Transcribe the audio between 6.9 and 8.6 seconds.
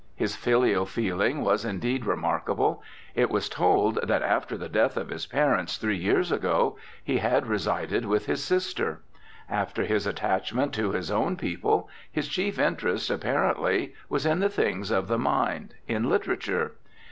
he had resided with his